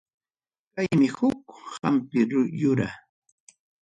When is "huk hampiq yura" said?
1.15-2.87